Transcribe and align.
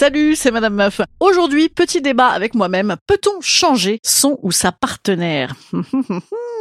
Salut, 0.00 0.34
c'est 0.34 0.50
Madame 0.50 0.76
Meuf. 0.76 1.02
Aujourd'hui, 1.20 1.68
petit 1.68 2.00
débat 2.00 2.28
avec 2.28 2.54
moi-même. 2.54 2.96
Peut-on 3.06 3.42
changer 3.42 4.00
son 4.02 4.38
ou 4.40 4.50
sa 4.50 4.72
partenaire? 4.72 5.54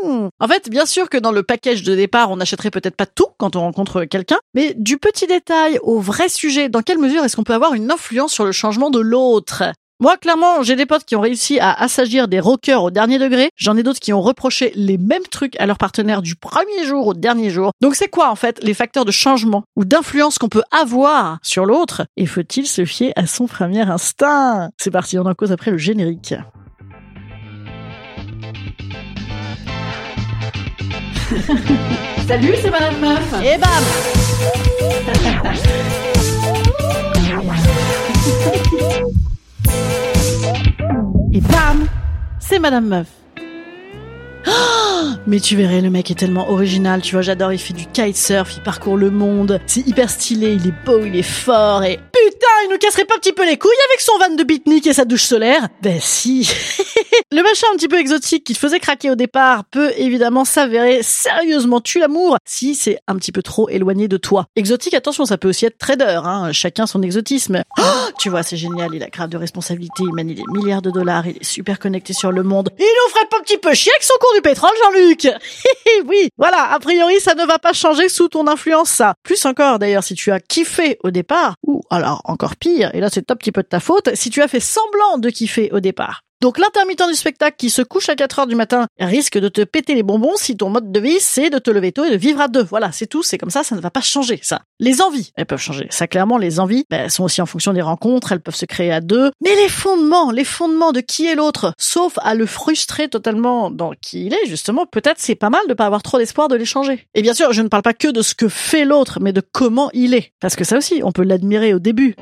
En 0.01 0.47
fait, 0.47 0.69
bien 0.69 0.85
sûr 0.85 1.09
que 1.09 1.17
dans 1.17 1.33
le 1.33 1.43
package 1.43 1.83
de 1.83 1.93
départ, 1.93 2.31
on 2.31 2.37
n'achèterait 2.37 2.71
peut-être 2.71 2.95
pas 2.95 3.05
tout 3.05 3.27
quand 3.37 3.57
on 3.57 3.61
rencontre 3.61 4.05
quelqu'un, 4.05 4.39
mais 4.53 4.73
du 4.77 4.97
petit 4.97 5.27
détail 5.27 5.77
au 5.83 5.99
vrai 5.99 6.29
sujet, 6.29 6.69
dans 6.69 6.81
quelle 6.81 6.99
mesure 6.99 7.23
est-ce 7.25 7.35
qu'on 7.35 7.43
peut 7.43 7.53
avoir 7.53 7.73
une 7.73 7.91
influence 7.91 8.31
sur 8.31 8.45
le 8.45 8.53
changement 8.53 8.91
de 8.91 8.99
l'autre? 8.99 9.63
Moi, 10.01 10.15
clairement, 10.15 10.63
j'ai 10.63 10.77
des 10.77 10.85
potes 10.85 11.03
qui 11.03 11.17
ont 11.17 11.21
réussi 11.21 11.59
à 11.59 11.73
assagir 11.73 12.29
des 12.29 12.39
rockers 12.39 12.81
au 12.83 12.89
dernier 12.89 13.19
degré. 13.19 13.49
J'en 13.57 13.75
ai 13.75 13.83
d'autres 13.83 13.99
qui 13.99 14.13
ont 14.13 14.21
reproché 14.21 14.71
les 14.75 14.97
mêmes 14.97 15.27
trucs 15.29 15.59
à 15.59 15.65
leur 15.65 15.77
partenaire 15.77 16.21
du 16.21 16.35
premier 16.35 16.85
jour 16.85 17.07
au 17.07 17.13
dernier 17.13 17.49
jour. 17.49 17.71
Donc 17.81 17.95
c'est 17.95 18.07
quoi, 18.07 18.31
en 18.31 18.35
fait, 18.35 18.63
les 18.63 18.73
facteurs 18.73 19.03
de 19.03 19.11
changement 19.11 19.65
ou 19.75 19.83
d'influence 19.83 20.37
qu'on 20.37 20.47
peut 20.47 20.63
avoir 20.71 21.39
sur 21.43 21.65
l'autre 21.65 22.05
Et 22.15 22.25
faut-il 22.25 22.65
se 22.65 22.85
fier 22.85 23.11
à 23.17 23.27
son 23.27 23.47
premier 23.47 23.81
instinct? 23.81 24.69
C'est 24.77 24.91
parti, 24.91 25.19
on 25.19 25.25
en 25.25 25.33
cause 25.33 25.51
après 25.51 25.71
le 25.71 25.77
générique. 25.77 26.33
Salut, 32.25 32.53
c'est 32.61 32.71
Madame 32.71 32.99
Meuf. 33.01 33.33
Et 33.43 33.57
bam 33.57 33.83
Et 41.31 41.41
bam 41.41 41.87
C'est 42.39 42.57
Madame 42.57 42.87
Meuf. 42.87 43.07
Oh, 44.47 45.11
mais 45.27 45.39
tu 45.39 45.55
verrais, 45.55 45.81
le 45.81 45.91
mec 45.91 46.09
est 46.09 46.15
tellement 46.15 46.49
original, 46.49 47.01
tu 47.01 47.13
vois, 47.13 47.21
j'adore, 47.21 47.53
il 47.53 47.59
fait 47.59 47.73
du 47.73 47.85
kitesurf, 47.85 48.55
il 48.55 48.63
parcourt 48.63 48.97
le 48.97 49.11
monde, 49.11 49.59
c'est 49.67 49.85
hyper 49.85 50.09
stylé, 50.09 50.53
il 50.53 50.67
est 50.67 50.85
beau, 50.85 51.03
il 51.05 51.15
est 51.15 51.21
fort, 51.21 51.83
et 51.83 51.97
putain, 51.97 52.47
il 52.63 52.69
nous 52.71 52.77
casserait 52.77 53.05
pas 53.05 53.15
un 53.15 53.19
petit 53.19 53.33
peu 53.33 53.45
les 53.45 53.57
couilles 53.57 53.69
avec 53.91 54.01
son 54.01 54.17
van 54.17 54.35
de 54.35 54.43
beatnik 54.43 54.87
et 54.87 54.93
sa 54.93 55.05
douche 55.05 55.23
solaire 55.23 55.67
Ben 55.83 55.99
si 56.01 56.49
Le 57.31 57.43
machin 57.43 57.67
un 57.71 57.75
petit 57.75 57.87
peu 57.87 57.99
exotique 57.99 58.43
qui 58.43 58.53
te 58.53 58.57
faisait 58.57 58.79
craquer 58.79 59.11
au 59.11 59.15
départ 59.15 59.63
peut 59.65 59.91
évidemment 59.97 60.45
s'avérer 60.45 61.03
sérieusement 61.03 61.79
tuer 61.79 61.99
l'amour 61.99 62.37
si 62.43 62.73
c'est 62.73 62.97
un 63.05 63.15
petit 63.17 63.31
peu 63.31 63.43
trop 63.43 63.69
éloigné 63.69 64.07
de 64.07 64.17
toi. 64.17 64.47
Exotique, 64.55 64.95
attention, 64.95 65.25
ça 65.25 65.37
peut 65.37 65.49
aussi 65.49 65.67
être 65.67 65.77
trader, 65.77 66.21
hein, 66.23 66.51
chacun 66.53 66.87
son 66.87 67.03
exotisme. 67.03 67.61
Oh, 67.77 67.83
tu 68.17 68.29
vois, 68.29 68.41
c'est 68.41 68.57
génial, 68.57 68.89
il 68.95 69.03
a 69.03 69.09
grave 69.09 69.29
de 69.29 69.37
responsabilité, 69.37 70.01
il 70.01 70.11
manie 70.11 70.33
des 70.33 70.43
milliards 70.51 70.81
de 70.81 70.89
dollars, 70.89 71.27
il 71.27 71.37
est 71.37 71.43
super 71.43 71.77
connecté 71.77 72.13
sur 72.13 72.31
le 72.31 72.41
monde. 72.41 72.71
Il 72.79 72.81
nous 72.81 73.13
ferait 73.13 73.27
pas 73.29 73.37
un 73.37 73.43
petit 73.43 73.59
peu 73.59 73.75
chier 73.75 73.91
avec 73.91 74.03
son 74.03 74.15
cours 74.19 74.33
du 74.33 74.41
pétrole, 74.41 74.71
Jean-Luc 74.83 75.27
Oui, 76.07 76.29
voilà, 76.35 76.71
a 76.71 76.79
priori, 76.79 77.19
ça 77.19 77.35
ne 77.35 77.45
va 77.45 77.59
pas 77.59 77.73
changer 77.73 78.09
sous 78.09 78.29
ton 78.29 78.47
influence, 78.47 78.89
ça. 78.89 79.13
Plus 79.21 79.45
encore, 79.45 79.77
d'ailleurs, 79.77 80.03
si 80.03 80.15
tu 80.15 80.31
as 80.31 80.39
kiffé 80.39 80.97
au 81.03 81.11
départ, 81.11 81.53
ou 81.61 81.83
alors 81.91 82.21
encore 82.23 82.55
pire, 82.55 82.89
et 82.95 82.99
là 82.99 83.09
c'est 83.11 83.29
un 83.29 83.35
petit 83.35 83.51
peu 83.51 83.61
de 83.61 83.67
ta 83.67 83.79
faute, 83.79 84.15
si 84.15 84.31
tu 84.31 84.41
as 84.41 84.47
fait 84.47 84.59
semblant 84.59 85.19
de 85.19 85.29
kiffer 85.29 85.69
au 85.71 85.79
départ. 85.79 86.23
Donc 86.41 86.57
l'intermittent 86.57 87.09
du 87.09 87.15
spectacle 87.15 87.57
qui 87.57 87.69
se 87.69 87.81
couche 87.81 88.07
à 88.07 88.15
4 88.15 88.39
heures 88.39 88.47
du 88.47 88.55
matin 88.55 88.87
risque 88.97 89.37
de 89.37 89.49
te 89.49 89.61
péter 89.61 89.93
les 89.93 90.03
bonbons 90.03 90.37
si 90.37 90.55
ton 90.55 90.69
mode 90.69 90.89
de 90.89 90.99
vie 91.01 91.17
c'est 91.19 91.49
de 91.49 91.59
te 91.59 91.69
lever 91.69 91.91
tôt 91.91 92.05
et 92.05 92.11
de 92.11 92.15
vivre 92.15 92.39
à 92.39 92.47
deux. 92.47 92.63
Voilà, 92.63 92.93
c'est 92.93 93.07
tout, 93.07 93.23
c'est 93.23 93.37
comme 93.37 93.49
ça, 93.49 93.63
ça 93.63 93.75
ne 93.75 93.81
va 93.81 93.91
pas 93.91 93.99
changer 93.99 94.39
ça. 94.41 94.61
Les 94.79 95.01
envies, 95.01 95.33
elles 95.35 95.45
peuvent 95.45 95.59
changer. 95.59 95.87
Ça 95.89 96.07
clairement, 96.07 96.37
les 96.37 96.61
envies 96.61 96.85
ben, 96.89 97.01
elles 97.01 97.11
sont 97.11 97.25
aussi 97.25 97.41
en 97.41 97.45
fonction 97.45 97.73
des 97.73 97.81
rencontres, 97.81 98.31
elles 98.31 98.39
peuvent 98.39 98.55
se 98.55 98.65
créer 98.65 98.89
à 98.89 99.01
deux. 99.01 99.31
Mais 99.43 99.53
les 99.55 99.67
fondements, 99.67 100.31
les 100.31 100.45
fondements 100.45 100.93
de 100.93 101.01
qui 101.01 101.25
est 101.25 101.35
l'autre, 101.35 101.73
sauf 101.77 102.13
à 102.21 102.35
le 102.35 102.45
frustrer 102.45 103.09
totalement 103.09 103.69
dans 103.69 103.91
qui 104.01 104.27
il 104.27 104.33
est, 104.33 104.47
justement, 104.47 104.85
peut-être 104.85 105.19
c'est 105.19 105.35
pas 105.35 105.49
mal 105.49 105.61
de 105.67 105.73
pas 105.73 105.85
avoir 105.85 106.03
trop 106.03 106.19
d'espoir 106.19 106.47
de 106.47 106.55
les 106.55 106.63
changer. 106.63 107.05
Et 107.15 107.21
bien 107.21 107.33
sûr, 107.33 107.51
je 107.51 107.61
ne 107.61 107.67
parle 107.67 107.83
pas 107.83 107.93
que 107.93 108.07
de 108.07 108.21
ce 108.21 108.33
que 108.33 108.47
fait 108.47 108.85
l'autre, 108.85 109.19
mais 109.19 109.33
de 109.33 109.41
comment 109.41 109.89
il 109.93 110.13
est. 110.13 110.31
Parce 110.39 110.55
que 110.55 110.63
ça 110.63 110.77
aussi, 110.77 111.01
on 111.03 111.11
peut 111.11 111.23
l'admirer 111.23 111.73
au 111.73 111.79
début. 111.79 112.15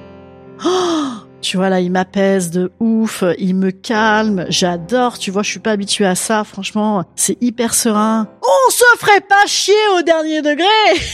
Oh 0.65 1.26
tu 1.41 1.57
vois 1.57 1.69
là, 1.69 1.79
il 1.79 1.91
m'apaise 1.91 2.51
de 2.51 2.71
ouf, 2.79 3.23
il 3.37 3.55
me 3.55 3.71
calme, 3.71 4.45
j'adore, 4.49 5.17
tu 5.17 5.31
vois, 5.31 5.43
je 5.43 5.49
suis 5.49 5.59
pas 5.59 5.71
habituée 5.71 6.05
à 6.05 6.15
ça, 6.15 6.43
franchement, 6.43 7.03
c'est 7.15 7.37
hyper 7.41 7.73
serein. 7.73 8.27
On 8.41 8.71
se 8.71 8.83
ferait 8.99 9.21
pas 9.21 9.45
chier 9.45 9.73
au 9.97 10.01
dernier 10.01 10.41
degré 10.41 10.65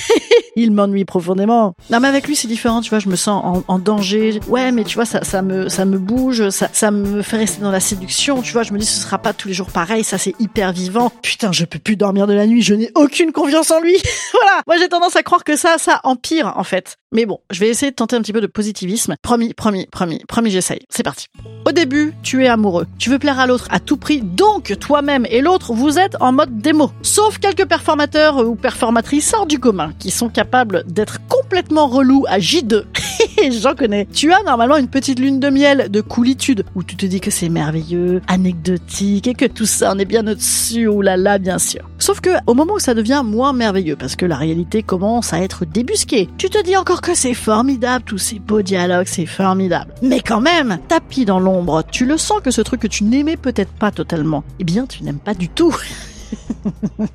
Il 0.55 0.71
m'ennuie 0.71 1.05
profondément. 1.05 1.73
Non 1.89 1.99
mais 1.99 2.07
avec 2.07 2.27
lui 2.27 2.35
c'est 2.35 2.47
différent, 2.47 2.81
tu 2.81 2.89
vois, 2.89 2.99
je 2.99 3.09
me 3.09 3.15
sens 3.15 3.43
en, 3.43 3.63
en, 3.67 3.79
danger. 3.79 4.39
Ouais, 4.47 4.71
mais 4.71 4.83
tu 4.83 4.95
vois, 4.95 5.05
ça, 5.05 5.23
ça 5.23 5.41
me 5.41 5.67
ça 5.69 5.85
me 5.85 5.97
bouge, 5.97 6.49
ça, 6.49 6.69
ça 6.71 6.91
me 6.91 7.21
fait 7.21 7.37
rester 7.37 7.61
dans 7.61 7.71
la 7.71 7.79
séduction, 7.79 8.41
tu 8.41 8.53
vois, 8.53 8.63
je 8.63 8.73
me 8.73 8.77
dis 8.77 8.85
ce 8.85 9.01
sera 9.01 9.17
pas 9.17 9.33
tous 9.33 9.47
les 9.47 9.53
jours 9.53 9.71
pareil, 9.71 10.03
ça 10.03 10.17
c'est 10.17 10.35
hyper 10.39 10.73
vivant. 10.73 11.11
Putain, 11.21 11.51
je 11.51 11.65
peux 11.65 11.79
plus 11.79 11.95
dormir 11.95 12.27
de 12.27 12.33
la 12.33 12.45
nuit, 12.47 12.61
je 12.61 12.73
n'ai 12.73 12.91
aucune 12.95 13.31
confiance 13.31 13.71
en 13.71 13.79
lui. 13.79 13.95
voilà, 14.33 14.61
moi 14.67 14.77
j'ai 14.77 14.89
tendance 14.89 15.15
à 15.15 15.23
croire 15.23 15.43
que 15.43 15.55
ça, 15.55 15.77
ça 15.77 16.01
empire 16.03 16.53
en 16.55 16.63
fait. 16.63 16.97
Mais 17.13 17.27
bon, 17.27 17.39
je 17.51 17.59
vais 17.59 17.69
essayer 17.69 17.91
de 17.91 17.95
tenter 17.95 18.15
un 18.15 18.21
petit 18.21 18.33
peu 18.33 18.41
de 18.41 18.47
positivisme. 18.47 19.15
Promis, 19.21 19.53
promis, 19.53 19.85
promis, 19.85 20.22
promis, 20.27 20.51
j'essaye. 20.51 20.81
C'est 20.89 21.03
parti. 21.03 21.27
Au 21.65 21.71
début, 21.71 22.13
tu 22.23 22.43
es 22.43 22.47
amoureux. 22.47 22.87
Tu 22.99 23.09
veux 23.09 23.19
plaire 23.19 23.39
à 23.39 23.47
l'autre 23.47 23.67
à 23.71 23.79
tout 23.79 23.97
prix, 23.97 24.21
donc 24.21 24.77
toi-même 24.79 25.25
et 25.29 25.41
l'autre, 25.41 25.73
vous 25.73 25.97
êtes 25.97 26.17
en 26.19 26.33
mode 26.33 26.59
démo. 26.59 26.91
Sauf 27.01 27.37
quelques 27.37 27.65
performateurs 27.65 28.45
ou 28.45 28.55
performatrices 28.55 29.33
hors 29.33 29.45
du 29.45 29.59
commun 29.59 29.93
qui 29.97 30.11
sont 30.11 30.29
capables 30.29 30.83
d'être 30.87 31.19
complètement 31.27 31.87
relous 31.87 32.25
à 32.27 32.39
J2. 32.39 32.83
J'en 33.61 33.75
connais. 33.75 34.07
Tu 34.13 34.33
as 34.33 34.43
normalement 34.43 34.77
une 34.77 34.89
petite 34.89 35.19
lune 35.19 35.39
de 35.39 35.49
miel 35.49 35.89
de 35.89 36.01
coolitude 36.01 36.65
où 36.75 36.83
tu 36.83 36.95
te 36.95 37.05
dis 37.05 37.21
que 37.21 37.31
c'est 37.31 37.49
merveilleux, 37.49 38.21
anecdotique 38.27 39.27
et 39.27 39.33
que 39.33 39.45
tout 39.45 39.65
ça 39.65 39.93
on 39.95 39.99
est 39.99 40.05
bien 40.05 40.27
au-dessus, 40.27 40.87
oulala, 40.87 41.37
bien 41.37 41.59
sûr. 41.59 41.89
Sauf 41.97 42.19
que 42.19 42.29
au 42.47 42.53
moment 42.53 42.73
où 42.73 42.79
ça 42.79 42.93
devient 42.93 43.21
moins 43.23 43.53
merveilleux 43.53 43.95
parce 43.95 44.15
que 44.15 44.25
la 44.25 44.35
réalité 44.35 44.83
commence 44.83 45.33
à 45.33 45.39
être 45.39 45.65
débusquée, 45.65 46.27
tu 46.37 46.49
te 46.49 46.61
dis 46.61 46.75
encore 46.75 47.01
que 47.01 47.15
c'est 47.15 47.33
formidable, 47.33 48.03
tous 48.05 48.17
ces 48.17 48.39
beaux 48.39 48.61
dialogues, 48.61 49.07
c'est 49.07 49.25
formidable. 49.25 49.93
Mais 50.03 50.19
quand 50.19 50.41
même, 50.41 50.79
tapis 50.89 51.23
dans 51.23 51.39
l'ombre, 51.39 51.81
tu 51.89 52.05
le 52.05 52.17
sens 52.17 52.41
que 52.41 52.51
ce 52.51 52.59
truc 52.59 52.81
que 52.81 52.87
tu 52.87 53.05
n'aimais 53.05 53.37
peut-être 53.37 53.71
pas 53.71 53.89
totalement, 53.89 54.43
eh 54.59 54.65
bien 54.65 54.85
tu 54.85 55.01
n'aimes 55.01 55.17
pas 55.17 55.33
du 55.33 55.47
tout. 55.47 55.73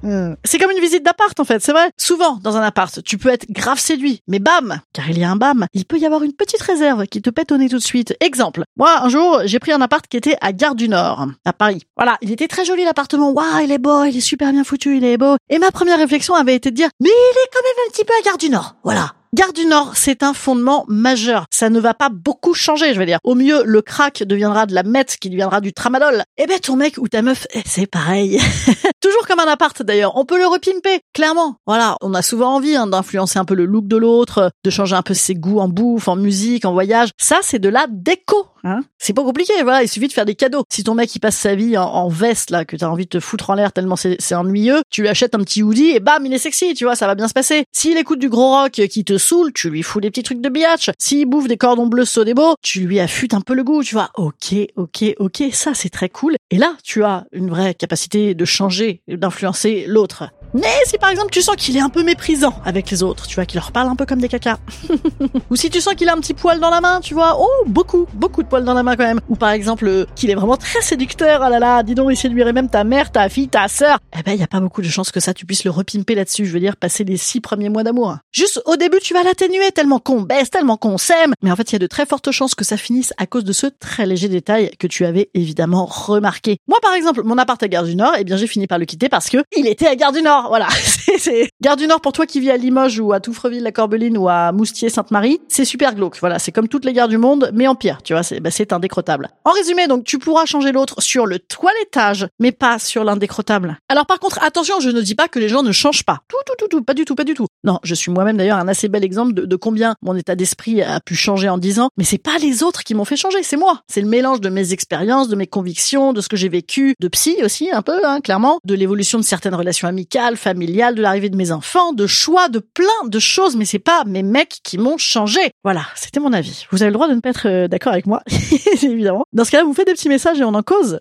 c'est 0.45 0.59
comme 0.59 0.71
une 0.71 0.81
visite 0.81 1.05
d'appart 1.05 1.39
en 1.39 1.45
fait, 1.45 1.63
c'est 1.63 1.73
vrai. 1.73 1.91
Souvent 1.99 2.39
dans 2.43 2.57
un 2.57 2.63
appart, 2.63 3.03
tu 3.05 3.19
peux 3.19 3.29
être 3.29 3.45
grave 3.51 3.79
séduit, 3.79 4.23
mais 4.27 4.39
bam, 4.39 4.81
car 4.95 5.11
il 5.11 5.19
y 5.19 5.25
a 5.25 5.31
un 5.31 5.37
bam, 5.37 5.67
il 5.75 5.85
peut 5.85 5.99
y 5.99 6.07
avoir 6.07 6.23
une 6.23 6.33
petite 6.33 6.63
réserve 6.63 7.05
qui 7.05 7.21
te 7.21 7.29
pète 7.29 7.53
au 7.53 7.59
nez 7.59 7.69
tout 7.69 7.77
de 7.77 7.83
suite. 7.83 8.17
Exemple, 8.21 8.63
moi 8.79 9.03
un 9.03 9.11
jour 9.11 9.43
j'ai 9.45 9.59
pris 9.59 9.73
un 9.73 9.83
appart 9.83 10.07
qui 10.07 10.17
était 10.17 10.39
à 10.41 10.55
Gare 10.55 10.75
du 10.75 10.89
Nord, 10.89 11.27
à 11.45 11.53
Paris. 11.53 11.83
Voilà, 11.95 12.17
il 12.23 12.33
était 12.33 12.49
très 12.49 12.65
joli 12.65 12.87
l'appartement, 12.87 13.33
waouh, 13.33 13.65
il 13.65 13.71
est 13.71 13.77
beau, 13.77 14.05
il 14.05 14.17
est 14.17 14.23
super 14.23 14.51
bien 14.51 14.65
foutu, 14.65 14.97
il 14.97 15.05
est 15.05 15.19
beau. 15.19 15.37
Et 15.51 15.59
ma 15.59 15.71
première 15.73 15.99
réflexion 15.99 16.35
avait 16.35 16.55
été 16.55 16.71
de 16.71 16.77
dire, 16.77 16.89
mais 17.01 17.11
il 17.11 17.37
est 17.37 17.51
quand 17.53 17.63
même 17.63 17.87
un 17.87 17.91
petit 17.93 18.05
peu 18.07 18.15
à 18.19 18.23
Gare 18.23 18.39
du 18.39 18.49
Nord. 18.49 18.77
Voilà. 18.83 19.13
Gare 19.35 19.53
du 19.53 19.67
Nord, 19.67 19.93
c'est 19.95 20.23
un 20.23 20.33
fondement 20.33 20.87
majeur. 20.89 21.45
Ça 21.51 21.69
ne 21.69 21.79
va 21.79 21.93
pas 21.93 22.09
beaucoup 22.09 22.55
changer, 22.55 22.95
je 22.95 22.99
veux 22.99 23.05
dire. 23.05 23.19
Au 23.25 23.35
mieux, 23.35 23.63
le 23.63 23.83
crack 23.83 24.23
deviendra 24.23 24.65
de 24.65 24.75
la 24.75 24.83
meth 24.83 25.19
qui 25.21 25.29
deviendra 25.29 25.61
du 25.61 25.75
tramadol. 25.75 26.23
Eh 26.39 26.47
ben, 26.47 26.59
ton 26.59 26.77
mec 26.77 26.95
ou 26.97 27.09
ta 27.09 27.21
meuf, 27.21 27.47
eh, 27.53 27.61
c'est 27.67 27.87
pareil. 27.87 28.41
Toujours 29.03 29.27
comme 29.27 29.41
un 29.41 29.47
appart, 29.47 29.83
d'ailleurs. 29.83 30.17
On 30.17 30.25
peut 30.25 30.39
le 30.39 30.47
repimper, 30.47 31.01
clairement. 31.13 31.57
Voilà. 31.67 31.97
On 32.01 32.15
a 32.15 32.23
souvent 32.23 32.55
envie 32.55 32.75
hein, 32.75 32.87
d'influencer 32.87 33.39
un 33.39 33.45
peu 33.45 33.55
le 33.55 33.67
look 33.67 33.87
de 33.87 33.99
l'autre, 33.99 34.51
de 34.65 34.71
changer 34.71 34.97
un 34.97 35.03
peu 35.03 35.15
ses 35.15 35.35
goûts 35.35 35.61
en 35.61 35.69
bouffe, 35.69 36.09
en 36.09 36.17
musique, 36.17 36.65
en 36.65 36.73
voyage. 36.73 37.11
Ça, 37.19 37.41
c'est 37.43 37.59
de 37.59 37.69
la 37.69 37.87
déco. 37.87 38.47
Hein 38.69 38.81
c'est 38.99 39.15
pas 39.15 39.23
compliqué, 39.23 39.53
voilà, 39.63 39.83
il 39.83 39.89
suffit 39.89 40.09
de 40.09 40.13
faire 40.13 40.27
des 40.27 40.35
cadeaux. 40.35 40.65
Si 40.69 40.85
ton 40.85 40.95
mec 40.95 41.15
il 41.15 41.21
passe 41.21 41.37
sa 41.37 41.55
vie 41.55 41.79
en, 41.79 42.09
veste 42.09 42.51
là, 42.51 42.65
que 42.65 42.77
t'as 42.77 42.89
envie 42.89 43.05
de 43.05 43.11
te 43.11 43.21
foutre 43.21 43.51
en 43.51 43.55
l'air 43.55 43.73
tellement 43.73 43.97
c'est 43.97 44.35
ennuyeux, 44.35 44.83
tu 44.91 45.03
lui 45.03 45.09
achètes 45.09 45.35
un 45.35 45.39
petit 45.39 45.63
hoodie 45.63 45.91
et 45.91 46.01
bam, 46.01 46.25
il 46.27 46.33
est 46.35 46.39
sexy, 46.39 46.75
tu 46.75 46.85
vois, 46.85 46.95
ça 46.95 47.07
va 47.07 47.15
bien 47.15 47.29
se 47.29 47.33
passer. 47.33 47.65
S'il 47.73 47.97
écoute 47.97 48.19
du 48.19 48.29
gros 48.29 48.51
rock 48.51 48.73
qui 48.73 49.05
te 49.05 49.17
saoule, 49.17 49.53
tu 49.53 49.71
lui 49.71 49.83
fous 49.83 50.01
des 50.01 50.11
petits 50.11 50.23
trucs 50.23 50.41
de 50.41 50.49
biatch. 50.49 50.91
S'il 50.99 51.27
bouffe 51.27 51.49
des 51.49 51.57
cordons 51.57 51.87
bleus 51.87 52.05
Sodebo, 52.05 52.55
tu 52.61 52.81
lui 52.81 53.01
affûtes 53.01 53.35
un 53.35 53.41
peu 53.41 53.55
le 53.55 53.65
goût, 53.65 53.83
tu 53.83 53.95
vois. 53.95 54.11
Ok, 54.17 54.55
ok, 54.77 55.05
ok, 55.19 55.45
ça 55.53 55.73
c'est 55.75 55.91
très 55.91 56.09
cool. 56.09 56.37
Et 56.51 56.59
là, 56.59 56.75
tu 56.85 57.05
as 57.05 57.25
une 57.33 57.49
vraie 57.49 57.75
capacité 57.75 58.35
de 58.35 58.45
changer, 58.45 59.03
d'influencer 59.09 59.85
l'autre. 59.87 60.25
Mais 60.55 60.63
si 60.87 60.97
par 60.97 61.11
exemple 61.11 61.31
tu 61.31 61.43
sens 61.43 61.57
qu'il 61.57 61.77
est 61.77 61.81
un 61.81 61.91
peu 61.91 62.03
méprisant 62.03 62.55
avec 62.65 62.91
les 62.91 63.03
autres, 63.03 63.27
tu 63.27 63.35
vois, 63.35 63.45
qu'il 63.45 63.59
leur 63.59 63.71
parle 63.71 63.89
un 63.89 63.97
peu 63.97 64.07
comme 64.07 64.21
des 64.21 64.29
cacas. 64.29 64.59
Ou 65.51 65.57
si 65.57 65.69
tu 65.69 65.81
sens 65.81 65.95
qu'il 65.95 66.09
a 66.09 66.15
un 66.15 66.21
petit 66.21 66.35
poil 66.35 66.59
dans 66.59 66.71
la 66.71 66.81
main, 66.81 67.01
tu 67.01 67.15
vois, 67.15 67.37
oh, 67.39 67.65
beaucoup, 67.67 68.07
beaucoup 68.15 68.43
de 68.43 68.49
poils 68.49 68.58
dans 68.65 68.75
la 68.75 68.83
main 68.83 68.97
quand 68.97 69.05
même. 69.05 69.21
Ou 69.29 69.37
par 69.37 69.51
exemple, 69.51 69.87
euh, 69.87 70.07
qu'il 70.15 70.31
est 70.31 70.35
vraiment 70.35 70.57
très 70.57 70.81
séducteur, 70.81 71.43
ah 71.43 71.51
là 71.51 71.59
là, 71.59 71.83
dis 71.83 71.95
donc, 71.95 72.11
il 72.11 72.17
séduirait 72.17 72.53
même 72.53 72.69
ta 72.69 72.85
mère, 72.85 73.11
ta 73.11 73.29
fille, 73.29 73.49
ta 73.49 73.69
sœur. 73.69 73.99
Eh 74.19 74.23
ben, 74.23 74.33
il 74.33 74.41
y 74.41 74.43
a 74.43 74.47
pas 74.47 74.61
beaucoup 74.61 74.83
de 74.83 74.89
chances 74.89 75.11
que 75.11 75.21
ça, 75.21 75.35
tu 75.35 75.47
puisses 75.47 75.65
le 75.65 75.71
repimper 75.71 76.15
là-dessus. 76.15 76.47
Je 76.47 76.53
veux 76.53 76.61
dire, 76.61 76.77
passer 76.77 77.05
les 77.05 77.17
six 77.17 77.41
premiers 77.41 77.69
mois 77.69 77.85
d'amour. 77.85 78.17
Juste 78.33 78.61
au 78.67 78.77
début, 78.77 78.99
tu 79.01 79.15
vas 79.15 79.23
l'atténuer 79.23 79.71
tellement 79.73 79.99
qu'on 79.99 80.23
baisse, 80.23 80.51
tellement 80.51 80.77
qu'on 80.77 80.99
s'aime. 80.99 81.35
Mais 81.43 81.51
en 81.51 81.57
fait, 81.57 81.71
il 81.71 81.75
y 81.75 81.77
a 81.77 81.81
de 81.81 81.87
très 81.87 82.07
fortes 82.07 82.31
chances 82.31 82.55
que 82.55 82.65
ça 82.65 82.77
finisse 82.77 83.13
à 83.17 83.27
cause 83.27 83.45
de 83.45 83.53
ce 83.53 83.67
très 83.67 84.07
léger 84.07 84.29
détail 84.29 84.71
que 84.79 84.87
tu 84.87 85.05
avais 85.05 85.31
évidemment 85.35 85.87
remarqué. 85.87 86.59
Moi, 86.69 86.79
par 86.83 86.95
exemple, 86.95 87.23
mon 87.25 87.39
appart 87.39 87.63
à 87.63 87.69
Gare 87.69 87.85
du 87.85 87.97
Nord, 87.97 88.15
eh 88.19 88.25
bien, 88.25 88.37
j'ai 88.37 88.47
fini 88.47 88.67
par 88.67 88.79
le 88.79 88.85
quitter 88.85 89.09
parce 89.09 89.29
que 89.29 89.39
il 89.57 89.67
était 89.67 89.87
à 89.87 89.97
Gare 89.97 90.13
du 90.13 90.23
Nord. 90.23 90.47
Voilà. 90.49 90.69
c'est 91.19 91.51
Gare 91.61 91.77
du 91.77 91.87
Nord 91.87 92.01
pour 92.01 92.13
toi 92.13 92.27
qui 92.27 92.41
vis 92.41 92.51
à 92.51 92.57
Limoges 92.57 93.01
ou 93.01 93.13
à 93.13 93.21
Touffreville-la-Corbeline 93.21 94.19
ou 94.19 94.29
à 94.29 94.53
Moustier-Sainte-Marie. 94.53 95.41
C'est 95.49 95.65
super 95.65 95.95
glauque. 95.95 96.19
Voilà. 96.21 96.39
C'est 96.39 96.53
comme 96.53 96.69
toutes 96.69 96.85
les 96.85 96.93
gares 96.93 97.09
du 97.09 97.19
monde, 97.19 97.51
mais 97.55 97.67
en 97.67 97.75
pire. 97.75 97.99
Tu 98.03 98.13
vois, 98.13 98.23
bah, 98.41 98.51
c'est 98.51 98.73
indécrottable. 98.73 99.29
En 99.45 99.53
résumé, 99.53 99.87
donc, 99.87 100.05
tu 100.05 100.19
pourras 100.19 100.47
changer 100.47 100.73
l'autre 100.73 101.01
sur 101.01 101.27
le 101.27 101.39
toilettage, 101.39 102.27
mais 102.39 102.53
pas 102.53 102.79
sur 102.79 103.05
l'indécrottable. 103.05 103.79
Alors, 103.89 104.07
par 104.07 104.19
contre, 104.19 104.43
attention, 104.43 104.81
je 104.81 104.91
ne 104.91 105.01
dis 105.01 105.15
pas 105.15 105.29
que 105.29 105.39
les 105.39 105.49
gens 105.49 105.63
ne 105.63 105.73
changent 105.73 106.05
pas. 106.05 106.21
Tout, 106.29 106.37
tout, 106.47 106.55
tout, 106.59 106.69
tout. 106.69 106.83
Pas 106.83 106.95
du 106.95 107.05
tout, 107.05 107.15
pas 107.15 107.25
du 107.25 107.35
tout. 107.35 107.47
Non, 107.65 107.81
je 107.83 107.95
suis 107.95 108.11
moi-même 108.11 108.37
d'ailleurs 108.37 108.59
un 108.59 108.69
assez 108.69 108.89
bel 108.89 109.05
exemple 109.05 109.35
de, 109.35 109.45
de 109.45 109.57
combien 109.57 109.95
mon 110.03 110.15
état 110.15 110.35
d'esprit 110.35 110.83
a 110.83 111.01
pu 111.01 111.15
changer 111.15 111.49
en 111.49 111.59
dix 111.59 111.81
ans. 111.81 111.89
Mais 111.97 112.05
c'est 112.05 112.19
pas 112.19 112.39
les 112.39 112.63
autres 112.63 112.85
qui 112.85 112.95
m'ont 112.95 113.05
fait 113.05 113.17
changer, 113.17 113.43
c'est 113.43 113.57
moi. 113.57 113.83
C'est 113.89 114.01
le 114.01 114.09
mélange 114.09 114.41
de 114.41 114.49
mes 114.49 114.73
expériences, 114.73 115.29
de 115.29 115.37
mes 115.37 115.47
convictions, 115.47 116.13
de 116.13 116.21
ce 116.21 116.29
que 116.29 116.37
j'ai 116.37 116.49
vécu, 116.49 116.95
de 117.01 117.09
psy 117.09 117.37
aussi 117.45 117.71
un 117.71 117.83
peu, 117.83 118.01
hein, 118.05 118.21
clairement, 118.21 118.59
de 118.65 118.75
l'évolution 118.75 119.19
de 119.19 119.25
certaines 119.25 119.55
relations 119.55 119.89
amicales, 119.89 120.37
familiales, 120.37 120.95
de 120.95 121.03
l'arrivée 121.03 121.31
de 121.31 121.37
mes 121.37 121.53
enfants, 121.53 121.93
de 121.93 122.07
choix, 122.07 122.49
de 122.49 122.59
plein 122.59 122.87
de 123.07 123.19
choses. 123.19 123.57
Mais 123.57 123.65
c'est 123.65 123.79
pas 123.79 124.05
mes 124.07 124.23
mecs 124.23 124.59
qui 124.63 124.79
m'ont 124.79 124.99
changé. 124.99 125.41
Voilà, 125.65 125.83
c'était 125.95 126.21
mon 126.21 126.33
avis. 126.33 126.67
Vous 126.71 126.83
avez 126.83 126.91
le 126.91 126.95
droit 126.95 127.09
de 127.09 127.15
ne 127.15 127.21
pas 127.21 127.31
être 127.31 127.49
euh, 127.49 127.69
d'accord 127.69 127.93
avec 127.93 128.07
moi, 128.07 128.23
évidemment. 128.83 129.25
Dans 129.33 129.45
ce 129.45 129.51
cas-là, 129.51 129.65
vous 129.65 129.75
faites 129.75 129.87
des 129.87 129.95
petits 129.95 130.09
messages 130.09 130.41
et 130.41 130.45
on 130.45 130.55
en 130.55 130.63
cause. 130.63 131.01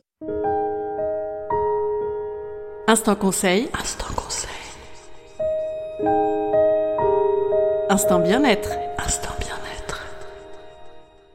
Instant 2.87 3.15
conseil. 3.15 3.67
Instant 3.77 4.13
conseil. 4.15 4.49
Instant 7.89 8.19
bien-être. 8.19 8.69
Instant 8.97 9.33
bien-être. 9.39 10.05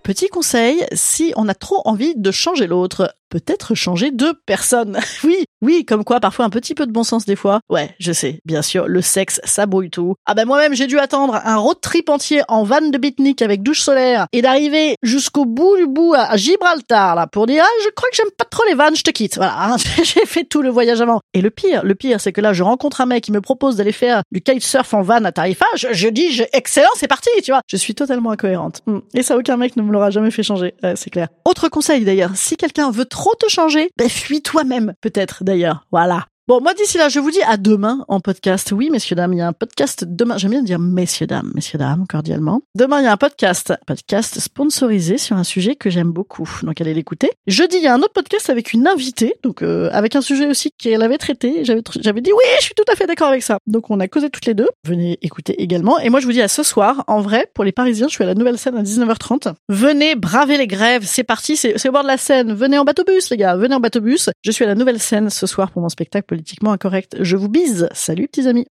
Petit 0.02 0.28
conseil, 0.28 0.86
si 0.92 1.32
on 1.36 1.48
a 1.48 1.54
trop 1.54 1.82
envie 1.84 2.14
de 2.16 2.30
changer 2.30 2.66
l'autre, 2.66 3.14
peut-être 3.32 3.74
changer 3.74 4.10
de 4.10 4.34
personne. 4.44 4.98
oui, 5.24 5.44
oui, 5.62 5.86
comme 5.86 6.04
quoi 6.04 6.20
parfois 6.20 6.44
un 6.44 6.50
petit 6.50 6.74
peu 6.74 6.86
de 6.86 6.92
bon 6.92 7.02
sens 7.02 7.24
des 7.24 7.34
fois. 7.34 7.60
Ouais, 7.70 7.94
je 7.98 8.12
sais, 8.12 8.40
bien 8.44 8.60
sûr, 8.60 8.86
le 8.86 9.00
sexe, 9.00 9.40
ça 9.44 9.64
brouille 9.64 9.88
tout. 9.88 10.14
Ah 10.26 10.34
ben 10.34 10.44
moi-même 10.44 10.74
j'ai 10.74 10.86
dû 10.86 10.98
attendre 10.98 11.40
un 11.42 11.56
road 11.56 11.78
trip 11.80 12.10
entier 12.10 12.42
en 12.48 12.62
van 12.62 12.82
de 12.82 12.98
beatnik 12.98 13.40
avec 13.40 13.62
douche 13.62 13.80
solaire 13.80 14.26
et 14.32 14.42
d'arriver 14.42 14.96
jusqu'au 15.02 15.46
bout 15.46 15.76
du 15.78 15.86
bout 15.86 16.12
à 16.14 16.36
Gibraltar 16.36 17.14
là 17.14 17.26
pour 17.26 17.46
dire 17.46 17.64
ah 17.66 17.82
je 17.84 17.88
crois 17.90 18.10
que 18.10 18.16
j'aime 18.16 18.30
pas 18.36 18.44
trop 18.44 18.64
les 18.68 18.74
vannes, 18.74 18.96
je 18.96 19.02
te 19.02 19.10
quitte. 19.10 19.36
Voilà, 19.36 19.54
hein. 19.56 19.76
j'ai 20.02 20.26
fait 20.26 20.44
tout 20.44 20.60
le 20.60 20.68
voyage 20.68 21.00
avant. 21.00 21.20
Et 21.32 21.40
le 21.40 21.48
pire, 21.48 21.82
le 21.84 21.94
pire 21.94 22.20
c'est 22.20 22.32
que 22.32 22.42
là 22.42 22.52
je 22.52 22.62
rencontre 22.62 23.00
un 23.00 23.06
mec 23.06 23.24
qui 23.24 23.32
me 23.32 23.40
propose 23.40 23.76
d'aller 23.76 23.92
faire 23.92 24.22
du 24.30 24.42
kitesurf 24.42 24.92
en 24.92 25.00
van 25.00 25.24
à 25.24 25.32
Tarifa, 25.32 25.64
je, 25.76 26.08
dis 26.08 26.32
je, 26.32 26.44
excellent, 26.52 26.90
c'est 26.96 27.08
parti, 27.08 27.30
tu 27.42 27.52
vois. 27.52 27.62
Je 27.66 27.76
suis 27.76 27.94
totalement 27.94 28.30
incohérente. 28.30 28.80
Hmm. 28.86 28.98
Et 29.14 29.22
ça 29.22 29.36
aucun 29.36 29.56
mec 29.56 29.76
ne 29.76 29.82
me 29.82 29.92
l'aura 29.92 30.10
jamais 30.10 30.30
fait 30.30 30.42
changer, 30.42 30.74
ouais, 30.82 30.96
c'est 30.96 31.10
clair. 31.10 31.28
Autre 31.44 31.68
conseil 31.68 32.04
d'ailleurs, 32.04 32.32
si 32.34 32.56
quelqu'un 32.56 32.90
veut 32.90 33.04
trop 33.04 33.21
trop 33.22 33.36
te 33.36 33.48
changer, 33.48 33.88
ben 33.96 34.08
fuis 34.08 34.42
toi-même, 34.42 34.94
peut-être 35.00 35.44
d'ailleurs. 35.44 35.86
Voilà. 35.92 36.26
Bon, 36.48 36.60
moi 36.60 36.74
d'ici 36.74 36.98
là, 36.98 37.08
je 37.08 37.20
vous 37.20 37.30
dis 37.30 37.40
à 37.42 37.56
demain 37.56 38.04
en 38.08 38.18
podcast. 38.18 38.72
Oui, 38.72 38.90
messieurs 38.90 39.14
dames, 39.14 39.32
il 39.32 39.38
y 39.38 39.40
a 39.40 39.46
un 39.46 39.52
podcast 39.52 40.02
demain. 40.04 40.38
J'aime 40.38 40.50
bien 40.50 40.62
dire 40.64 40.80
messieurs 40.80 41.28
dames, 41.28 41.52
messieurs 41.54 41.78
dames, 41.78 42.04
cordialement. 42.08 42.62
Demain, 42.74 43.00
il 43.00 43.04
y 43.04 43.06
a 43.06 43.12
un 43.12 43.16
podcast, 43.16 43.72
podcast 43.86 44.40
sponsorisé 44.40 45.18
sur 45.18 45.36
un 45.36 45.44
sujet 45.44 45.76
que 45.76 45.88
j'aime 45.88 46.10
beaucoup. 46.10 46.50
Donc 46.64 46.80
allez 46.80 46.94
l'écouter. 46.94 47.30
Jeudi, 47.46 47.76
il 47.76 47.84
y 47.84 47.86
a 47.86 47.94
un 47.94 48.00
autre 48.00 48.12
podcast 48.12 48.50
avec 48.50 48.72
une 48.72 48.88
invitée, 48.88 49.36
donc 49.44 49.62
euh, 49.62 49.88
avec 49.92 50.16
un 50.16 50.20
sujet 50.20 50.48
aussi 50.48 50.72
qu'elle 50.72 51.02
avait 51.02 51.16
traité. 51.16 51.62
J'avais 51.64 52.20
dit 52.20 52.32
oui, 52.32 52.44
je 52.58 52.64
suis 52.64 52.74
tout 52.74 52.90
à 52.90 52.96
fait 52.96 53.06
d'accord 53.06 53.28
avec 53.28 53.44
ça. 53.44 53.58
Donc 53.68 53.90
on 53.90 54.00
a 54.00 54.08
causé 54.08 54.28
toutes 54.28 54.46
les 54.46 54.54
deux. 54.54 54.68
Venez 54.84 55.20
écouter 55.22 55.62
également. 55.62 56.00
Et 56.00 56.10
moi, 56.10 56.18
je 56.18 56.26
vous 56.26 56.32
dis 56.32 56.42
à 56.42 56.48
ce 56.48 56.64
soir. 56.64 57.04
En 57.06 57.20
vrai, 57.20 57.48
pour 57.54 57.62
les 57.62 57.70
Parisiens, 57.70 58.08
je 58.08 58.14
suis 58.14 58.24
à 58.24 58.26
la 58.26 58.34
nouvelle 58.34 58.58
scène 58.58 58.76
à 58.76 58.82
19h30. 58.82 59.54
Venez 59.68 60.16
braver 60.16 60.58
les 60.58 60.66
grèves. 60.66 61.04
C'est 61.06 61.22
parti. 61.22 61.56
C'est 61.56 61.78
c'est 61.78 61.88
au 61.88 61.92
bord 61.92 62.02
de 62.02 62.08
la 62.08 62.16
Seine. 62.16 62.52
Venez 62.52 62.78
en 62.78 62.84
bateau 62.84 63.04
bus, 63.04 63.30
les 63.30 63.36
gars. 63.36 63.54
Venez 63.54 63.76
en 63.76 63.80
bateau 63.80 64.00
bus. 64.00 64.28
Je 64.42 64.50
suis 64.50 64.64
à 64.64 64.68
la 64.68 64.74
nouvelle 64.74 64.98
scène 64.98 65.30
ce 65.30 65.46
soir 65.46 65.70
pour 65.70 65.82
mon 65.82 65.88
spectacle 65.88 66.31
politiquement 66.32 66.72
incorrect. 66.72 67.18
Je 67.20 67.36
vous 67.36 67.50
bise. 67.50 67.90
Salut, 67.92 68.26
petits 68.26 68.48
amis. 68.48 68.66